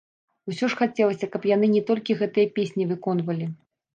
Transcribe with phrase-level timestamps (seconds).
[0.51, 3.51] Усё ж хацелася, каб яны не толькі гэтыя песні выконвалі.